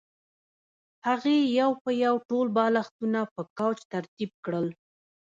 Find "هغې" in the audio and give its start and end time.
1.07-1.37